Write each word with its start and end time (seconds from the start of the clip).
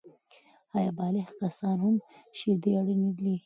آیا 0.77 0.91
بالغ 0.97 1.27
کسان 1.41 1.77
هم 1.85 1.95
شیدې 2.37 2.71
اړینې 2.79 3.11
دي؟ 3.17 3.33